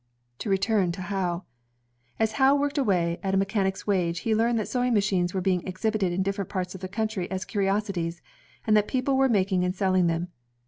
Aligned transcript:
To 0.39 0.49
return 0.49 0.91
to 0.93 1.01
Howe. 1.03 1.43
As 2.17 2.31
Howe 2.31 2.55
worked 2.55 2.79
away 2.79 3.19
at 3.21 3.35
a 3.35 3.37
mechanic's 3.37 3.85
wage, 3.85 4.21
he 4.21 4.33
learned 4.33 4.57
that 4.57 4.67
sewing 4.67 4.95
machines 4.95 5.31
were 5.35 5.41
being 5.41 5.61
exhibited 5.67 6.11
in 6.11 6.23
different 6.23 6.49
parts 6.49 6.73
of 6.73 6.81
the 6.81 6.87
country 6.87 7.29
as 7.29 7.45
curi 7.45 7.67
osities, 7.71 8.19
and 8.65 8.75
that 8.75 8.87
persons 8.87 9.09
were 9.09 9.29
making 9.29 9.63
and 9.63 9.75
selling 9.75 10.07
them. 10.07 10.29